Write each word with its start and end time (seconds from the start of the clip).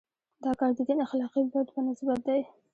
دا 0.43 0.51
کار 0.59 0.71
د 0.75 0.79
دین 0.87 0.99
اخلاقي 1.05 1.41
بعد 1.53 1.67
په 1.75 1.79
نسبت 1.87 2.19
دی. 2.27 2.41